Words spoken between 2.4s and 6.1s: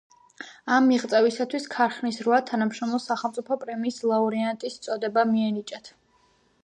თანამშრომელს სახელმწიფო პრემიის ლაურეატის წოდება მიენიჭათ.